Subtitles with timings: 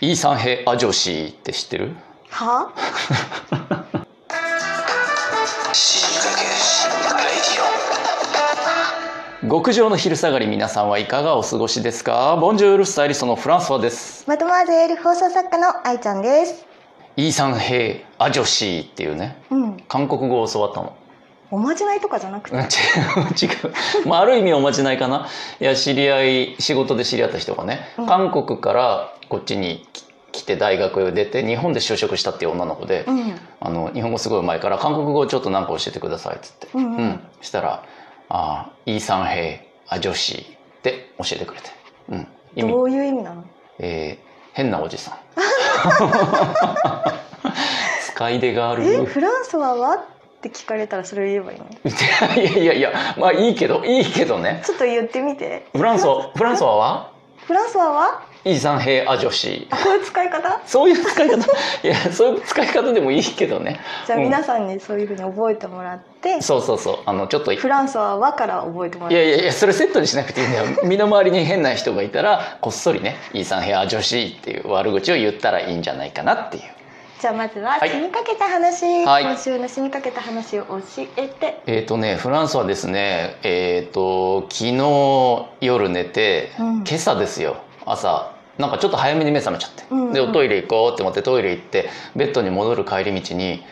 [0.00, 1.94] イーサンヘア女子って知ってる？
[2.30, 2.72] は？
[9.48, 12.36] 極上の昼下がり皆さんはいかがお過ごしですか？
[12.40, 14.24] ボンジュールスタイリストのフランソワです。
[14.28, 16.66] マドマーゼール放送作家の愛ちゃんです。
[17.16, 19.40] イーサンヘア女子っていうね。
[19.50, 19.76] うん。
[19.86, 20.96] 韓国語を教わったの
[21.54, 22.56] おまじないとかじゃなくて。
[22.56, 23.46] 違う違
[24.04, 25.28] う、まあ、ある意味おまじないかな。
[25.60, 28.06] いや知り合い仕事で知り合った人がね、うん。
[28.06, 33.38] 韓国からこっちにき来て大学を出て日本で就職したっていう女の子で、うん。
[33.60, 37.20] あの日本語すごいうまいから韓国語をちょっと何か教えてくださいっつって、うんうん。
[37.40, 37.84] したら
[38.30, 40.34] 「あイーサンヘイア女子」
[40.78, 41.70] って教えてくれて、
[42.08, 42.72] うん、意味。
[42.72, 43.44] どういう意味なの？
[43.78, 44.24] えー
[44.54, 45.14] 変なおじさん。
[48.06, 48.84] 使い出がある。
[48.84, 50.04] えフランスはは？
[50.48, 51.66] って聞かれたらそれを言えばいいの？
[52.40, 54.62] いやいやいやまあいいけどいいけどね。
[54.64, 55.66] ちょっと言ってみて。
[55.74, 57.14] フランソフランソワは
[57.46, 58.22] フランスはは？
[58.46, 59.66] イーサンヘイア女子。
[59.70, 60.60] あこういう使い方？
[60.66, 61.36] そういう使い方。
[61.82, 63.80] いやそういう使い方でもいいけどね。
[64.06, 64.24] じゃあうん。
[64.24, 66.98] 皆さんにそういうふうに覚えてもらって、そうそうそう。
[67.06, 69.14] あのちょっといフランスは和から覚えてもらって。
[69.16, 70.64] やいやいやそれセットにしなくていいんだよ。
[70.84, 76.62] 身の回りに変な人がいたらこっそりね「イーサンヘア女子」っていう悪口を言ったらいいんじゃないかなっていう
[77.20, 77.90] じゃあまずははい。
[77.90, 79.24] 死にかけた話、はい。
[79.24, 80.80] 今週の死にかけた話を教
[81.16, 81.62] えて。
[81.66, 86.74] えっ、とねフランスはですねえっ、と昨日夜寝て、うん。
[86.84, 87.56] 今朝ですよ。
[87.86, 88.32] 朝。
[88.58, 90.12] なんかちょっと早めに目覚めちゃって、うんうん。
[90.12, 93.64] でおトイレ行こうって思ってトイレ行ってベッドに戻る帰り道に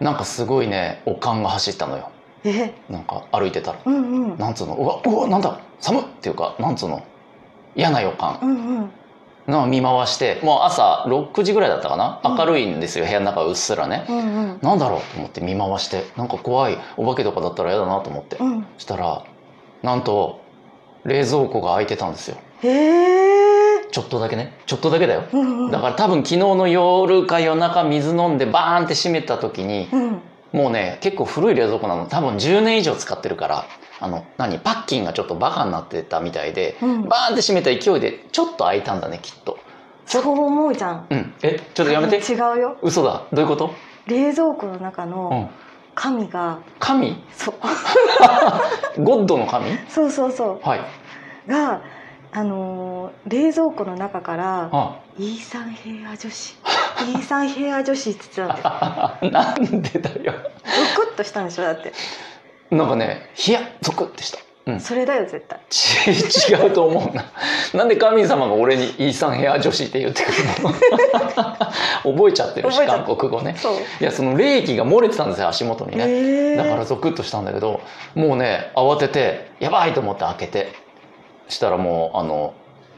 [0.00, 2.10] なんかすごいねおかんが走ったのよ。
[2.44, 2.72] え？
[2.88, 3.78] なんか歩いてたら。
[3.84, 4.38] うんうん。
[4.38, 4.74] なんつうの？
[4.76, 5.60] うわうわなんだ？
[5.80, 6.02] 寒っ！
[6.02, 7.02] っていうかなんつうの？
[7.74, 8.38] 嫌な予感。
[8.42, 8.90] うんうん
[9.48, 12.20] の見回してもう朝6時ぐらいだったかな？
[12.24, 14.20] うん明るいんですよ、部屋の中はうっすらね、うんう
[14.54, 14.58] ん。
[14.62, 18.66] なんだろうと思って見回してなんか怖いお化けとかだったら嫌だなと思って、うん。
[18.78, 19.24] したら
[19.82, 20.40] なんと
[21.04, 22.36] 冷蔵庫が開いてたんですよ。
[23.90, 24.56] ちょっとだけね。
[24.66, 25.24] ちょっとだけだよ。
[25.32, 25.70] うんうん。
[25.70, 30.20] だから多分昨日の夜か夜中水飲んでバーンって閉めた時にうん。
[30.52, 32.06] もうね結構古い冷蔵庫なの。
[32.06, 33.64] 多分10年以上使ってるから
[34.02, 37.08] あの何パッキンがちょっとバカになってたみたいで、うん。
[37.08, 39.58] バーンって閉めた勢いでちょっと開いたんだねきっと。
[40.06, 41.06] そう思うじゃん。
[41.08, 41.34] うん。
[41.42, 42.16] えちょっとやめて。
[42.18, 42.76] 違うよ。
[42.82, 43.22] 嘘だ。
[43.32, 43.72] どういうこと？
[44.06, 45.50] 冷蔵庫の中うのん。
[45.94, 47.22] 神が、神？
[47.36, 47.54] そう。
[49.02, 49.66] ゴッドの神？
[49.88, 50.80] そうそうそはい。
[51.46, 51.80] うが
[52.34, 56.56] あのー冷蔵庫の中からあ「イーサンヘア女子」
[57.12, 58.70] 「イーサンヘア女子」って言ってた
[59.20, 59.30] んだよ。
[59.30, 60.32] なんでだよ。
[60.32, 61.92] ゾクッとしたんでしょだって
[62.72, 64.38] なんかね、ヒヤッゾクってした。
[64.64, 64.80] うん。
[64.80, 67.24] それだよ絶対ち違うと思うな。
[67.74, 70.72] なんで神様が俺にイーサンヘア女子って言ってくるの？
[72.16, 73.54] 覚えちゃってるし、韓国語ね。
[73.58, 76.56] そういや、その冷気が漏れてたんですよ、足元にね。
[76.56, 77.80] だからゾクッとしたんだけど、
[78.14, 80.72] もうね、慌てて、やばいと思って開けて、
[81.48, 82.54] したらもう、あの、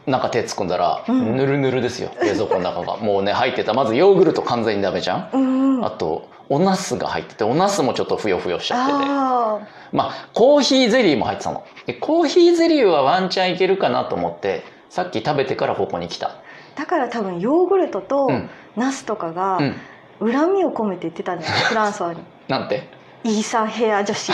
[0.06, 2.98] 中手突っ込んだら、うんぬるぬるですよ、冷蔵庫の中が。
[2.98, 3.72] もうね、入ってた。
[3.72, 5.38] まずヨーグルト完全にダメじゃんう
[5.80, 8.98] んあとおナスが入ってておナスもちょっとふよふよしちゃってて。
[9.08, 9.58] あ
[9.92, 11.64] まあコーヒーゼリーも入ってたの。
[11.86, 16.26] でコーヒーゼリーはワンチャンいけるかなと思ってさっき食べてからここに来た。
[16.74, 18.50] ーだから多分ヨーグルトとうん。
[18.76, 20.32] ナスとかがうん。
[20.32, 22.88] 恨みを込めて言ってたんじゃないフランソワになんて
[23.24, 24.30] 「イーサンヘア女子」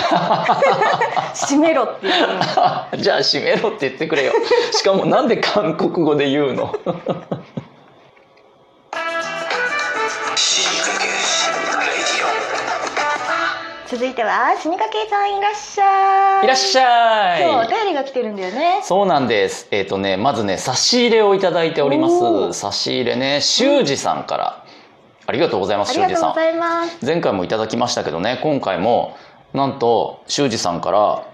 [1.35, 2.13] 閉めろっていう。
[2.93, 4.33] の じゃあ閉めろって言ってくれよ。
[4.73, 6.75] しかもなんで韓国語で言うの？
[14.01, 16.45] 続いては死にかけさんいらっしゃい。
[16.47, 18.81] いらっしゃ今日おい便りが来てるんだよね。
[18.83, 19.69] そうなんです。
[19.73, 22.59] えっ、とねまずね差し入れをいただいております。
[22.59, 24.65] 差し入れね修二さんから、
[25.27, 26.23] ありがとうございます修二さん。
[26.29, 27.05] がとうございます。
[27.05, 29.19] 前回もいただきましたけどね今回も
[29.53, 31.27] なんと修二さんから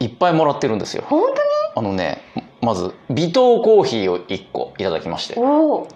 [0.00, 1.04] いいっぱいもらってるんですよ。
[1.06, 1.32] 本
[1.76, 2.24] あのね
[2.60, 5.36] まず微糖コーヒーを1個いただきまして。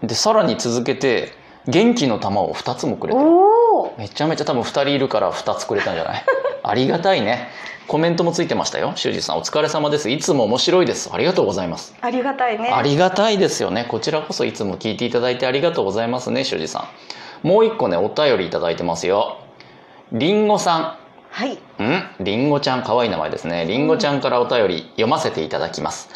[0.07, 1.33] でさらに続けて
[1.67, 3.27] 元気の玉を2つもくれてる
[3.99, 6.25] めちゃめちゃ多分2人いるから2つくれたんじゃない？
[6.63, 7.49] ありがたいね。
[7.89, 8.93] コメントもついてましたよ。
[8.95, 10.09] 修二さんお疲れ様です。
[10.09, 11.11] いつも面白いです。
[11.13, 11.95] ありがとうございます。
[12.01, 12.71] ありがたいね。
[12.73, 13.85] ありがたいですよね。
[13.89, 16.87] こちらこそいつも聞いていただいてありがとうございますね修二さ
[17.45, 17.47] ん。
[17.47, 19.39] もう一個ねお便りいただいてますよ。
[20.13, 20.97] りんごさ
[21.31, 21.59] はい。
[21.81, 22.05] んん？
[22.21, 23.67] りんごちゃん可愛い名前ですね。
[23.67, 26.09] りんごちゃんからお便り読ませていただきます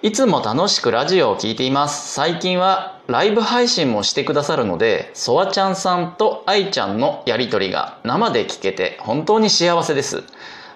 [0.00, 2.12] いつも楽しくラジオを聞いています。
[2.12, 10.22] 最近はライブ配信もしてくださるのでそわちゃんさんと愛ちゃんのやりとりが生で聞けて本当に幸せです。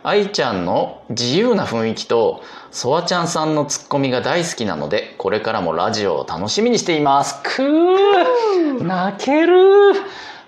[0.02, 2.42] 愛ちゃんの自由な雰囲気と
[2.72, 7.40] そわちゃんさんのツッコミが大好きなのでこれからもラジオを楽しみにしています。
[7.44, 9.92] くー泣ける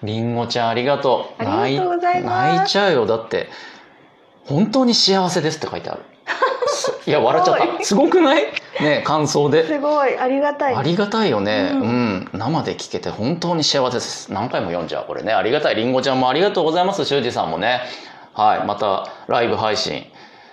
[0.03, 1.44] りんごちゃんありがとう。
[1.44, 2.55] ありがとうございます。
[2.56, 3.06] 泣いちゃうよ。
[3.06, 3.49] だって
[4.47, 6.03] 本当に幸せですって書いてある。
[6.03, 6.13] そ
[7.06, 7.84] いや笑っちゃった。
[7.84, 8.44] すごくない？
[8.80, 9.66] ね感想で。
[9.66, 10.18] すごい。
[10.18, 10.74] ありがたい。
[10.74, 12.14] ありがたいよね、ううん。
[12.16, 14.32] ん生で聞けて本当に幸せです。
[14.32, 15.32] 何回も読んじゃうこれね。
[15.32, 15.74] ありがたい。
[15.74, 17.80] りんごちゃんもありがとうございます修二さんもね。
[18.32, 18.66] はい。
[18.66, 20.06] またライブ配信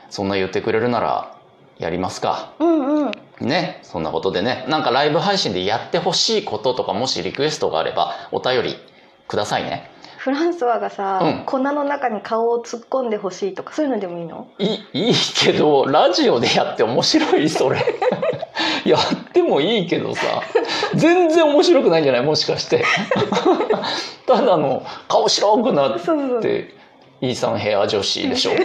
[0.09, 1.35] そんな言ってくれるなら
[1.77, 2.53] やりますか。
[2.59, 3.11] うんうん。
[3.39, 3.79] ね。
[3.83, 4.65] そんなことでね。
[4.67, 8.75] なんかライブ配信でやってほしいこととかもしリクエストがあればお便り
[9.27, 9.89] くださいね
[10.23, 11.43] フランソワがさ、うん。
[11.45, 14.47] 粉の中に顔を突っ込んでほしいとかそういうのでもいいの？
[14.59, 17.79] いいいけどラジオでやって面白いそれ。
[18.85, 19.01] やっ
[19.33, 20.21] てもいいけどさ。
[20.93, 22.21] 全然面白くないんじゃない？
[22.23, 22.85] もしかして。
[24.27, 26.41] ただの顔白くなっそうそうそう。
[26.41, 26.75] て
[27.21, 28.51] イーサンヘア女子でしょ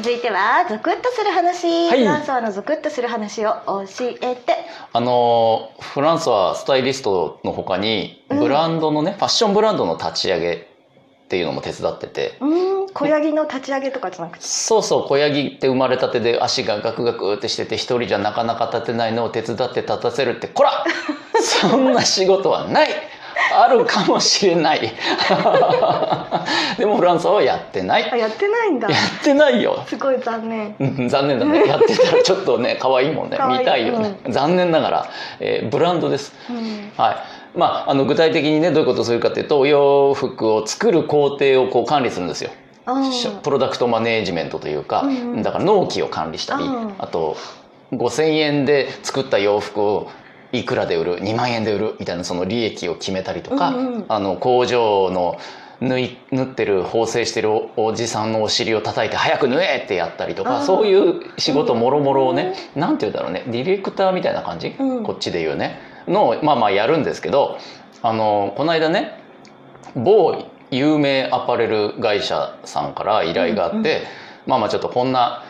[0.00, 1.98] 続いてはゾクッとする話、はい。
[1.98, 3.84] フランソワのゾクッとする話を教
[4.22, 4.54] えて。
[4.92, 8.38] あのフランスはスタイリストの他にうん。
[8.38, 10.58] ブランドのね、ファッションブランドの立ち上げっ
[11.28, 12.38] ていうのも手伝ってて。
[12.40, 12.88] うーん。
[12.90, 14.44] 小ヤギの立ち上げとかじゃなくて？
[14.44, 20.84] そうそう子ヤギって生まれたてで足がガクガクってしてて一人じゃなかなか立てないのを手伝って立たせるってこら！
[21.42, 22.88] そんな仕事はない
[23.54, 24.92] あるかもしれない。
[26.78, 28.02] でもフランスはやってない。
[28.02, 28.88] やあやってないんだ。
[28.88, 28.90] っ
[29.22, 29.84] てないよ。
[29.86, 30.74] すごい残念。
[30.78, 31.64] うん残念だね。
[31.66, 33.38] やってたらちょっとね可愛いもんね。
[33.48, 35.06] 見たいよね、残念ながら、
[35.40, 36.32] えーブランドです。
[36.50, 36.92] うん。
[36.96, 37.16] はい。
[37.56, 42.50] まあ、あの具体的にねどういうことをするかというとお洋服を作る工程をこう管理するんですよ。
[43.42, 45.42] プロダクトマネージメントというか、うんうん。
[45.42, 47.36] だから納期を管理したり、うんあと
[47.92, 50.10] 5,000円で作った洋服を
[50.52, 51.96] いくらで売る？2万円で売る？
[51.98, 54.04] みたいなその利益を決めたりとか、うんうん。
[54.08, 55.38] あの工場の
[55.80, 65.04] 縫い縫ってる縫製してるおおじさんのお尻を叩いて早く縫えってやったりとかそういう仕事もろもろをね、なんて言うんだろうねディレクターみたいな感じ、うん。
[65.04, 65.78] こっちで言うね。
[66.08, 67.58] のをまあまあやるんですけど
[68.02, 69.20] あのこの間ね
[69.94, 73.84] 某有名アパレル会社さんから依頼があって、うんうん。
[74.46, 75.44] まあまあちょっとこんな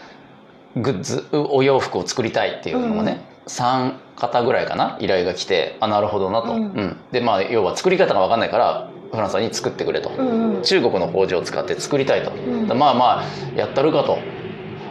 [0.76, 6.62] グッズお洋服を作りたいっていうのもね、3方ぐらいかな依頼が来てあなるほどなと、うん。
[6.62, 6.96] うん。
[7.12, 10.62] でまあ要は作り方が分かんないからフランスさんに作ってくれと、うんうん。
[10.62, 12.66] 中国の工場を使って作りたいと、ん。
[12.68, 13.24] まあまあ
[13.56, 14.18] やったるかと。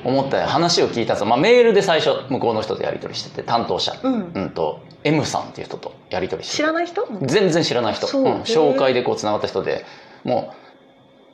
[0.05, 4.31] 思って話を聞いたんですよ、まあ、メールで最初向こうの人とやり取りしてて担当者、うん。
[4.33, 6.63] うん、と M さんっていう人とやり取りしてて。
[6.63, 7.05] 知らない人？
[7.23, 8.23] 全然知らない人、そう。
[8.23, 8.41] うん。
[8.43, 9.83] 紹介でこうつながった人で。
[10.23, 10.53] も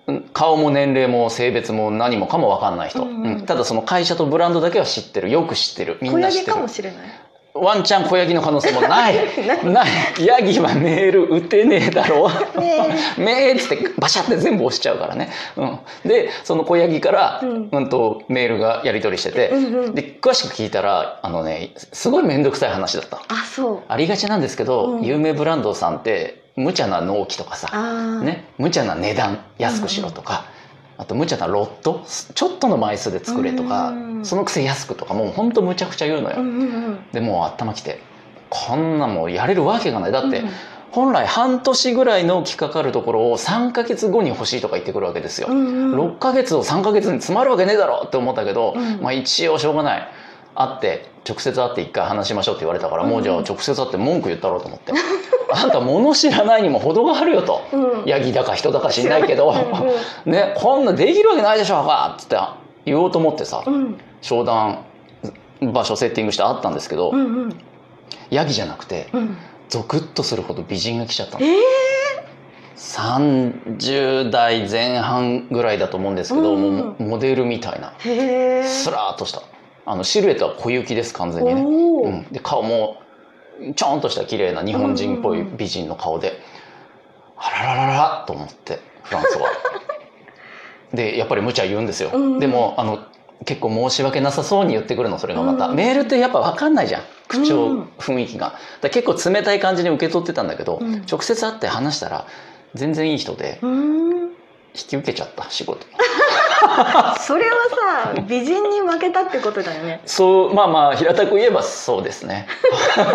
[0.08, 3.24] ううん顔も年齢も性別も何もかも分かんない人、うんうん。
[3.26, 3.46] うん。
[3.46, 5.30] ただその会社とブランドだけは知ってる。
[5.30, 6.00] よく知ってる。
[6.02, 6.54] みんな知ってる。
[6.54, 7.00] かもしれない
[7.54, 9.16] ワンチャン小ヤギの可能性も ない。
[9.64, 9.88] ない。
[10.26, 12.30] ヤギはメール打てねえだろ。
[12.56, 19.96] うねめーっつってバシャって全部押しちゃうからね、うん、でその小ヤギから、ううんんとメールがやり取りしてて、うんうん。
[19.96, 23.18] で詳しく聞いたらあのねすごい面倒くさい話だった。
[23.28, 23.80] あそう。
[23.88, 25.04] ありがちなんですけど、うん。
[25.04, 27.68] 有名ブランドさんって無茶な納期とかさ、
[28.22, 30.46] ね、無茶な値段安くしろとか、
[30.98, 32.06] あと無茶なロット？
[32.36, 34.26] ちょっとの枚数で作れとか、うん。
[34.26, 38.00] そのくせ安くとかもうほんとむちゃくちゃ言うのよ、うんうんうんでもう頭きて
[38.50, 40.12] こんなもんやれるわけがない。
[40.12, 40.50] だって、うん
[40.94, 46.00] 本来半年ぐらい納期かかるところを3ヶ月後に欲しいとか言ってくるわけですよ、うんうん。
[46.00, 49.02] 6ヶ月を3ヶ月に詰まるわけねえだろって思ったけど、うん。
[49.02, 50.08] まあ一応しょうがない。
[50.54, 54.94] 会って直接会って一回話しましょうって言われたから、もうじゃあ直接会って文句言ったろうと思って
[55.56, 58.06] あんた物知らないにも程があるよと、うん。
[58.06, 59.52] ヤギだか人だか知んないけど、
[60.26, 62.38] うんねこんなできるわけないでしょうかっつって
[62.86, 63.98] 言おうと思ってさ、うん。
[64.22, 64.80] 商談
[65.62, 67.56] 場所セッティングして会ったんですけど、うんうん。
[68.30, 69.38] ヤギじゃなくてうん。
[69.70, 71.46] ゾクッとするほど美人が来ちゃったの。
[71.46, 71.54] えー。
[72.76, 76.78] 30代前半ぐらいだと思うんですけど、うん。
[76.78, 77.94] もうモデルみたいな。
[78.00, 79.42] スラーっとした。
[79.86, 83.02] あのシルエットは小雪です完全にね、うん、で顔も
[83.76, 86.40] ちょんとした綺麗な日本人っぽい美人の顔で、
[87.38, 89.48] あららららと思ってフランスは。
[90.94, 93.00] でやっぱり無茶言うんですよ、でもあの
[93.46, 98.54] 結構申し訳なさそうに言ってくるのそれがまた、うんメールってやっぱ分かんないじゃん口調、うん雰囲気が。
[98.82, 101.04] だ結構冷たい感じに受け取ってたんだけど、うん。
[101.10, 102.26] 直接会って話したら
[102.76, 104.32] 全然いい人で引
[104.74, 105.86] き受けちゃった仕事
[107.20, 107.56] それは
[108.14, 110.02] さ美人に負けたってことだよね。
[110.06, 112.48] そうまあまあ平たく言えばそうですね。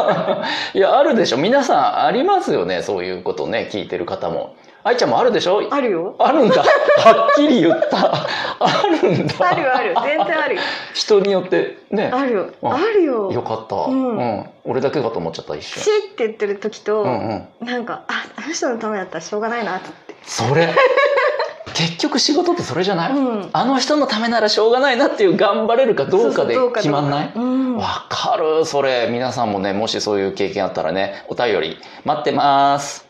[0.74, 1.36] いやあるでしょ。
[1.36, 4.54] 皆さんありますよねそういうことね聞いてる方も。
[4.84, 5.60] 愛ちゃんもあるでしょ？
[5.70, 6.14] あるよ。
[6.18, 6.62] あるんだ。
[6.62, 8.12] はっきり言った。
[8.60, 9.34] あるんだ。
[9.50, 10.00] あるよあるよ。
[10.04, 10.60] 全然あるよ。
[10.94, 12.10] 人によってね。
[12.14, 12.46] あるよ。
[12.62, 13.30] ああるよ。
[13.32, 14.16] よかった、ううん。
[14.18, 17.66] ん俺だけかと思っちゃった一シ瞬ーって言ってる時と、うんうん。
[17.66, 19.90] なんかああの人のためだったらしょうがないなって。
[20.22, 20.68] それ
[21.78, 23.50] 結局仕事ってそれじゃない、うん。
[23.52, 27.32] あの人のためならしょうがないなっていう頑張れるかどうかで決まんない？
[27.32, 27.76] うん。
[27.76, 29.08] わかるそれ。
[29.12, 33.06] 皆さんもねもしそういう経験あったらねお便り待ってます。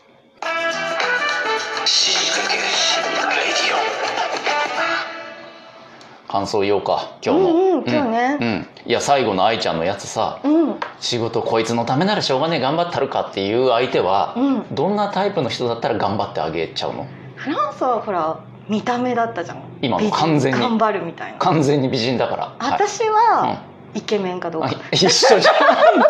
[6.27, 8.37] 感想言おうか今日も、うんうん今日ね。
[8.39, 8.67] うんうん。
[8.85, 10.75] いや最後の愛ちゃんのやつさうん。
[10.99, 14.75] 仕事こいつのためならしょうがねえ頑張ったるかっていう相手は、うん。
[14.75, 17.07] どんなタイプの人だったら頑張ってあげちゃうの？
[17.35, 19.63] フランスはほら見た目だったじゃん。
[19.81, 20.59] 今完全に。
[20.59, 21.37] 頑張るみたいな。
[21.39, 22.71] 完全に美人だから、はい。
[22.73, 23.63] 私は、
[23.95, 24.69] イケメンかどうか。
[24.69, 25.55] あ一緒じゃん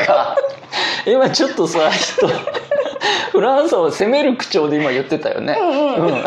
[0.06, 0.36] か。
[1.08, 2.28] 今ちょっとさ人
[3.32, 6.24] フランスを責める口調で今言ってたよね、うんうん、うん。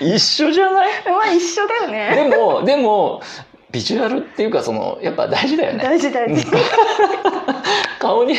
[0.00, 0.88] 一緒じゃない？
[1.06, 2.28] まあ一緒だよね。
[2.28, 3.22] でもでも
[3.70, 5.82] ビジュアルっていうかそのやっぱ大事だよね。
[5.82, 6.46] 大事大事。
[8.00, 8.34] 顔に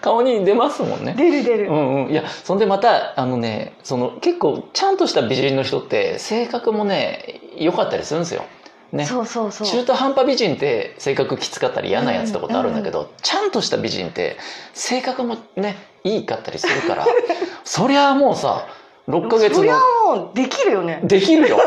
[0.00, 1.14] 顔に出ますもんね。
[1.16, 2.12] 出る出る、うんうん。
[2.12, 8.44] いやそんでまたあのねその結構ちゃんとした美人の人って性格もね良かったりするんですよ。
[8.92, 9.06] ね。
[9.06, 9.66] そうそうそう。
[9.66, 14.36] 中途半端美人って性格きつかったり嫌なやつってことあるんだけど、ちゃんとした美人って
[14.72, 17.06] 性格もねいいかったりするから。
[17.64, 18.66] そりゃあもうさ
[19.08, 19.74] 6ヶ月そりゃ
[20.08, 21.00] のもうできるよね。
[21.04, 21.58] できるよ。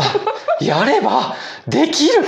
[0.60, 1.34] やれば
[1.66, 2.24] できる。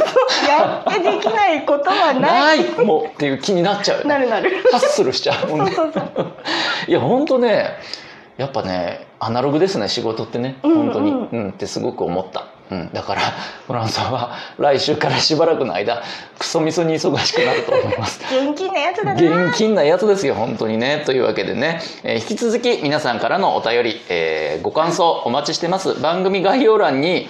[0.48, 2.58] やってできないことはない。
[2.58, 4.62] ないもうっていう気になっちゃうなるなる。
[4.70, 5.48] ハッスルしちゃう。
[5.48, 5.72] もんね
[6.86, 7.70] いや本当ね
[8.36, 10.56] やっぱねアナログですね仕事ってね。
[10.62, 13.20] うん本当に、うんうんってすごく思った、うん、だから
[13.66, 16.02] フランさんは来週からしばらくの間
[16.38, 18.20] クソみそに忙しくなると思います。
[18.32, 19.46] 元気なやつだな。
[19.46, 21.02] 現金なやつですよ本当にね。
[21.04, 25.94] というわけでね、えー引き続き皆さんからのお便り、えーご感想お待ちしてます。
[26.00, 27.28] 番組概要欄に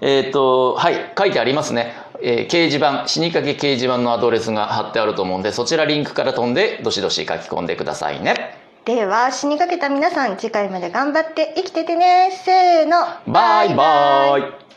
[0.00, 8.57] えっ、とはい書いてありますね、えー掲示板死にかけ掲示板のアドレスが貼ってあると思うんでそちらリンクから飛んでどしどし書き込んでくださいね
[8.88, 12.30] では死にかけた皆さん次回まで頑張って生きててね。
[12.42, 12.96] せーの。
[13.30, 14.67] バイバイ。